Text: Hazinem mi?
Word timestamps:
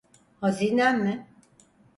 Hazinem 0.41 1.03
mi? 1.03 1.27